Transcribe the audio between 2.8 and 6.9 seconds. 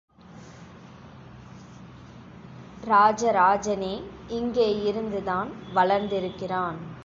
ராஜராஜனே இங்கே இருந்துதான் வளர்ந்திருக்கிறான்.